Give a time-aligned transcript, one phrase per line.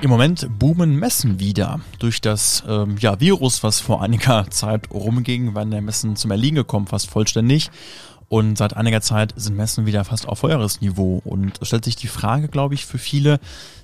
[0.00, 1.80] Im Moment boomen Messen wieder.
[1.98, 6.54] Durch das ähm, ja, Virus, was vor einiger Zeit rumging, waren der Messen zum Erliegen
[6.54, 7.72] gekommen, fast vollständig.
[8.28, 11.20] Und seit einiger Zeit sind Messen wieder fast auf Feueresniveau.
[11.24, 13.40] Und es stellt sich die Frage, glaube ich, für viele,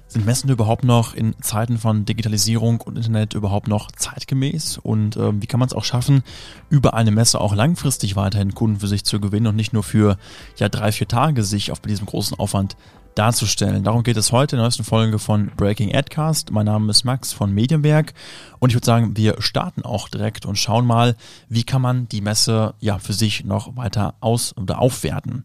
[0.06, 4.78] sind Messen überhaupt noch in Zeiten von Digitalisierung und Internet überhaupt noch zeitgemäß?
[4.78, 6.22] Und ähm, wie kann man es auch schaffen,
[6.70, 10.16] über eine Messe auch langfristig weiterhin Kunden für sich zu gewinnen und nicht nur für
[10.58, 12.76] ja drei, vier Tage sich auf diesem großen Aufwand
[13.14, 13.84] darzustellen.
[13.84, 16.50] Darum geht es heute in der neuesten Folge von Breaking Adcast.
[16.50, 18.14] Mein Name ist Max von Medienwerk
[18.58, 21.16] und ich würde sagen, wir starten auch direkt und schauen mal,
[21.48, 25.44] wie kann man die Messe ja für sich noch weiter aus- oder aufwerten.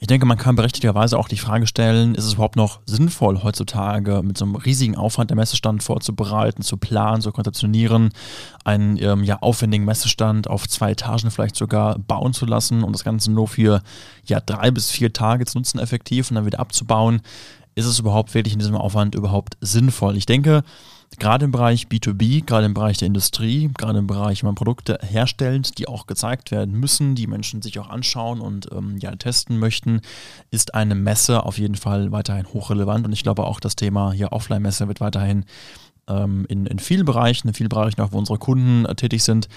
[0.00, 4.22] Ich denke, man kann berechtigterweise auch die Frage stellen, ist es überhaupt noch sinnvoll heutzutage
[4.22, 8.10] mit so einem riesigen Aufwand der Messestand vorzubereiten, zu planen, zu konzeptionieren,
[8.64, 13.04] einen ähm, ja, aufwendigen Messestand auf zwei Etagen vielleicht sogar bauen zu lassen und das
[13.04, 13.82] Ganze nur für
[14.26, 17.20] ja, drei bis vier Tage zu nutzen effektiv und dann wieder abzubauen.
[17.74, 20.16] Ist es überhaupt wirklich in diesem Aufwand überhaupt sinnvoll?
[20.16, 20.62] Ich denke,
[21.18, 24.98] gerade im Bereich B2B, gerade im Bereich der Industrie, gerade im Bereich, wenn man Produkte
[25.02, 29.58] herstellt, die auch gezeigt werden müssen, die Menschen sich auch anschauen und ähm, ja, testen
[29.58, 30.00] möchten,
[30.50, 33.06] ist eine Messe auf jeden Fall weiterhin hochrelevant.
[33.06, 35.44] Und ich glaube auch das Thema hier Offline-Messe wird weiterhin
[36.08, 39.48] ähm, in, in vielen Bereichen, in vielen Bereichen auch, wo unsere Kunden äh, tätig sind,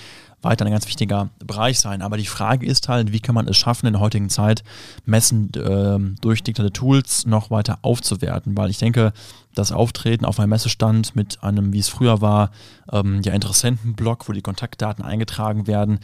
[0.42, 2.02] weiter ein ganz wichtiger Bereich sein.
[2.02, 4.64] Aber die Frage ist halt, wie kann man es schaffen, in der heutigen Zeit
[5.06, 8.56] Messen äh, durch digitale Tools noch weiter aufzuwerten?
[8.56, 9.14] Weil ich denke,
[9.58, 12.52] das Auftreten auf einem Messestand mit einem, wie es früher war,
[12.92, 16.00] ähm, ja, Interessentenblock, wo die Kontaktdaten eingetragen werden,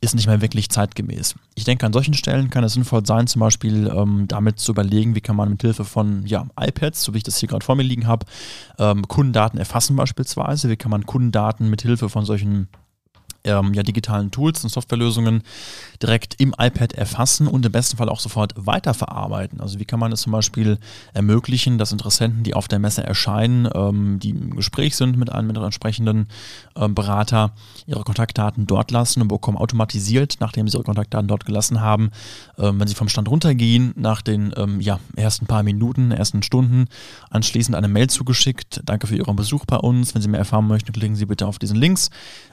[0.00, 1.34] ist nicht mehr wirklich zeitgemäß.
[1.54, 5.14] Ich denke, an solchen Stellen kann es sinnvoll sein, zum Beispiel ähm, damit zu überlegen,
[5.14, 7.76] wie kann man mit Hilfe von ja, iPads, so wie ich das hier gerade vor
[7.76, 8.26] mir liegen habe,
[8.78, 10.68] ähm, Kundendaten erfassen beispielsweise.
[10.68, 12.68] Wie kann man Kundendaten mit Hilfe von solchen
[13.44, 15.42] ähm, ja, digitalen Tools und Softwarelösungen
[16.02, 19.60] direkt im iPad erfassen und im besten Fall auch sofort weiterverarbeiten.
[19.60, 20.78] Also wie kann man es zum Beispiel
[21.12, 25.48] ermöglichen, dass Interessenten, die auf der Messe erscheinen, ähm, die im Gespräch sind mit einem
[25.48, 26.28] mit einem entsprechenden
[26.76, 27.52] ähm, Berater,
[27.86, 32.10] ihre Kontaktdaten dort lassen und bekommen automatisiert, nachdem sie ihre Kontaktdaten dort gelassen haben,
[32.58, 36.86] ähm, wenn sie vom Stand runtergehen, nach den ähm, ja, ersten paar Minuten, ersten Stunden,
[37.30, 38.80] anschließend eine Mail zugeschickt.
[38.84, 40.14] Danke für Ihren Besuch bei uns.
[40.14, 42.10] Wenn Sie mehr erfahren möchten, klicken Sie bitte auf diesen Links.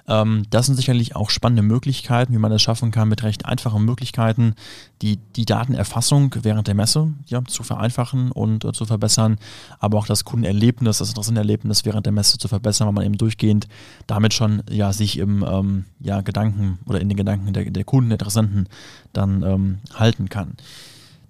[0.07, 3.85] Ähm, das sind sicherlich auch spannende Möglichkeiten, wie man das schaffen kann, mit recht einfachen
[3.85, 4.55] Möglichkeiten
[5.03, 9.37] die, die Datenerfassung während der Messe ja, zu vereinfachen und äh, zu verbessern,
[9.79, 13.67] aber auch das Kundenerlebnis, das Interessenterlebnis während der Messe zu verbessern, weil man eben durchgehend
[14.07, 18.09] damit schon ja, sich im ähm, ja, Gedanken oder in den Gedanken der, der Kunden,
[18.09, 18.67] der Interessenten
[19.13, 20.55] dann ähm, halten kann.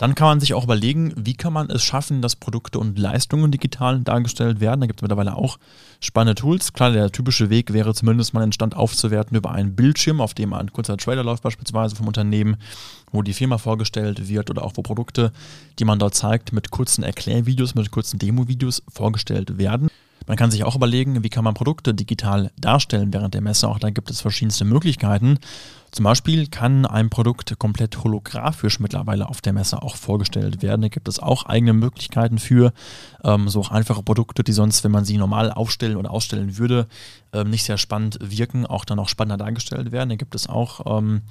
[0.02, 3.52] Dann kann man sich auch überlegen, wie kann man es schaffen, dass Produkte und Leistungen
[3.52, 4.82] digital dargestellt werden.
[4.82, 5.60] Da gibt es mittlerweile auch
[6.00, 6.74] spannende Tools.
[6.74, 10.54] Klar, der typische Weg wäre zumindest mal einen Stand aufzuwerten über einen Bildschirm, auf dem
[10.54, 12.58] ein kurzer Trailer läuft beispielsweise vom Unternehmen,
[13.12, 15.32] wo die Firma vorgestellt wird oder auch wo Produkte,
[15.78, 19.88] die man dort zeigt, mit kurzen Erklärvideos, mit kurzen Demo-Videos vorgestellt werden.
[20.26, 23.68] Man kann sich auch überlegen, wie kann man Produkte digital darstellen während der Messe.
[23.68, 25.38] Auch da gibt es verschiedenste Möglichkeiten.
[25.92, 30.82] Zum Beispiel kann ein Produkt komplett holographisch mittlerweile auf der Messe auch vorgestellt werden.
[30.82, 32.72] Da gibt es auch eigene Möglichkeiten für
[33.26, 36.88] ähm, so auch einfache Produkte, die sonst, wenn man sie normal aufstellen oder ausstellen würde,
[37.34, 40.10] ähm, nicht sehr spannend wirken, auch dann auch spannender dargestellt werden.
[40.10, 41.24] Da gibt es auch ähm,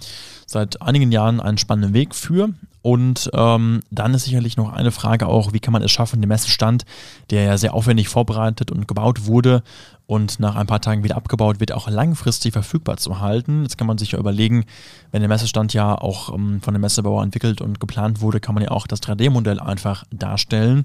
[0.47, 2.50] seit einigen Jahren einen spannenden Weg für.
[2.82, 6.28] Und ähm, dann ist sicherlich noch eine Frage auch, wie kann man es schaffen, den
[6.28, 6.84] Messestand,
[7.31, 9.62] der ja sehr aufwendig vorbereitet und gebaut wurde
[10.10, 13.62] und nach ein paar Tagen wieder abgebaut wird, auch langfristig verfügbar zu halten.
[13.62, 14.65] Jetzt kann man sich ja überlegen,
[15.12, 18.65] wenn der Messestand ja auch ähm, von dem Messebauer entwickelt und geplant wurde, kann man
[18.65, 20.82] ja auch das 3D-Modell einfach darstellen.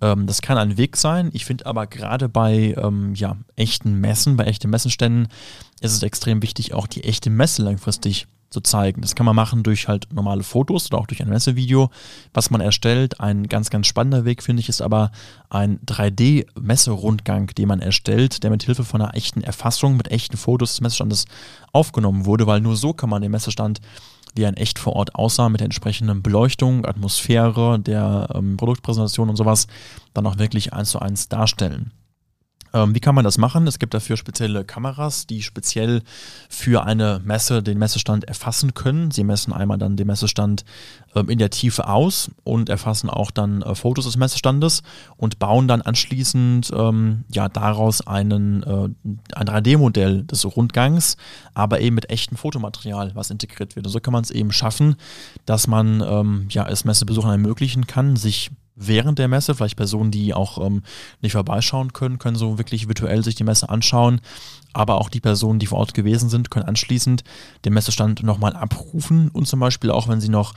[0.00, 1.28] Ähm, das kann ein Weg sein.
[1.34, 5.28] Ich finde aber gerade bei ähm, ja, echten Messen, bei echten Messenständen,
[5.82, 9.00] ist es extrem wichtig, auch die echte Messe langfristig zu zeigen.
[9.00, 11.90] Das kann man machen durch halt normale Fotos oder auch durch ein Messevideo,
[12.34, 13.20] was man erstellt.
[13.20, 15.10] Ein ganz, ganz spannender Weg, finde ich, ist aber
[15.50, 20.72] ein 3D-Messerundgang, den man erstellt, der mit Hilfe von einer echten Erfassung, mit echten Fotos
[20.72, 21.24] des Messestandes
[21.72, 23.80] aufgenommen wurde, weil nur so kann man den Messestand
[24.34, 29.36] wie ein echt vor Ort aussah, mit der entsprechenden Beleuchtung, Atmosphäre, der ähm, Produktpräsentation und
[29.36, 29.66] sowas,
[30.14, 31.92] dann auch wirklich eins zu eins darstellen.
[32.74, 33.66] Ähm, wie kann man das machen?
[33.66, 36.02] Es gibt dafür spezielle Kameras, die speziell
[36.48, 39.10] für eine Messe den Messestand erfassen können.
[39.10, 40.64] Sie messen einmal dann den Messestand
[41.14, 44.82] ähm, in der Tiefe aus und erfassen auch dann äh, Fotos des Messestandes
[45.16, 48.88] und bauen dann anschließend ähm, ja daraus einen, äh,
[49.34, 51.16] ein 3D-Modell des Rundgangs,
[51.54, 53.86] aber eben mit echtem Fotomaterial, was integriert wird.
[53.86, 54.96] Und so kann man es eben schaffen,
[55.44, 58.50] dass man ähm, ja es Messebesuchern ermöglichen kann, sich
[58.86, 59.54] während der Messe.
[59.54, 60.82] Vielleicht Personen, die auch ähm,
[61.20, 64.20] nicht vorbeischauen können, können so wirklich virtuell sich die Messe anschauen.
[64.74, 67.24] aber auch die Personen, die vor Ort gewesen sind, können anschließend
[67.64, 70.54] den Messestand nochmal abrufen und zum Beispiel auch, wenn sie noch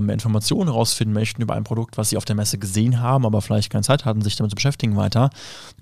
[0.00, 3.42] mehr Informationen herausfinden möchten über ein Produkt, was sie auf der Messe gesehen haben, aber
[3.42, 5.30] vielleicht keine Zeit hatten, sich damit zu beschäftigen weiter,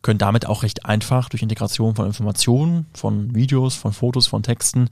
[0.02, 4.88] können damit auch recht einfach durch Integration von Informationen, von Videos, von Fotos, von Texten,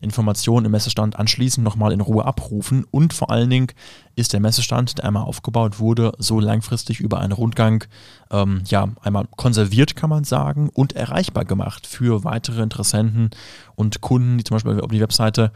[0.00, 2.84] Informationen im Messestand anschließend nochmal in Ruhe abrufen.
[2.90, 3.68] Und vor allen Dingen
[4.16, 7.84] ist der Messestand, der einmal aufgebaut wurde, so langfristig über einen Rundgang
[8.30, 13.30] ähm, ja einmal konserviert, kann man sagen, und erreichbar gemacht für weitere Interessenten
[13.74, 15.52] und Kunden, die zum Beispiel auf die Webseite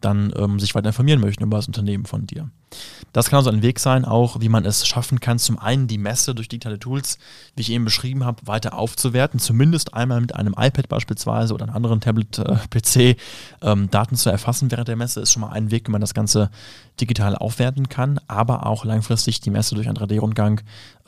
[0.00, 2.50] dann ähm, sich weiter informieren möchten über das Unternehmen von dir.
[3.12, 5.98] Das kann also ein Weg sein, auch wie man es schaffen kann, zum einen die
[5.98, 7.18] Messe durch digitale Tools,
[7.56, 11.74] wie ich eben beschrieben habe, weiter aufzuwerten, zumindest einmal mit einem iPad beispielsweise oder einem
[11.74, 13.16] anderen Tablet-PC äh,
[13.62, 16.14] ähm, Daten zu erfassen während der Messe, ist schon mal ein Weg, wie man das
[16.14, 16.50] Ganze
[17.00, 20.60] digital aufwerten kann, aber auch langfristig die Messe durch einen 3D-Rundgang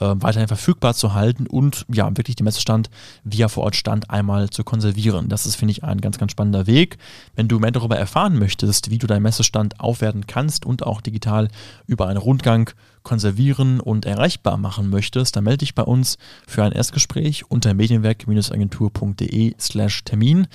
[0.03, 2.91] äh, weiterhin verfügbar zu halten und ja, wirklich die Messestand,
[3.23, 5.29] wie er vor Ort stand, einmal zu konservieren.
[5.29, 6.99] Das ist, finde ich, ein ganz, ganz spannender Weg.
[7.37, 11.49] Wenn du mehr darüber erfahren möchtest, wie du deinen Messestand aufwerten kannst und auch digital
[11.87, 12.71] über einen Rundgang
[13.03, 19.55] konservieren und erreichbar machen möchtest, dann melde dich bei uns für ein Erstgespräch unter medienwerk-agentur.de
[19.61, 20.47] slash Termin.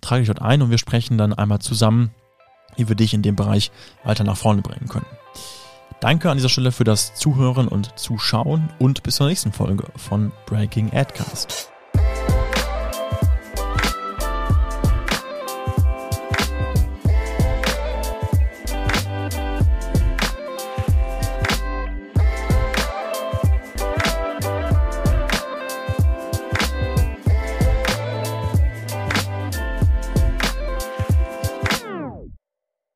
[0.00, 2.10] Trage dich dort ein und wir sprechen dann einmal zusammen,
[2.76, 3.70] wie wir dich in dem Bereich
[4.02, 5.06] weiter nach vorne bringen können.
[6.00, 10.32] Danke an dieser Stelle für das Zuhören und Zuschauen und bis zur nächsten Folge von
[10.46, 11.73] Breaking Adcast.